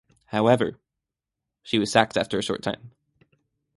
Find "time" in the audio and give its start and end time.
2.63-2.89